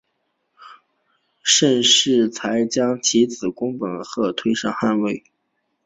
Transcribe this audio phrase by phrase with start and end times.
[1.43, 5.23] 盛世才还将其子恭本德吉特推上汗位。